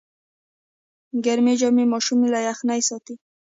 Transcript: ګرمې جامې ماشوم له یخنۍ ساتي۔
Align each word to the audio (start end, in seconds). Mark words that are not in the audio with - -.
ګرمې 1.25 1.53
جامې 1.59 1.85
ماشوم 1.91 2.19
له 2.33 2.39
یخنۍ 2.49 2.81
ساتي۔ 2.87 3.15